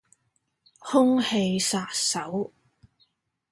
[0.79, 2.51] 空氣殺手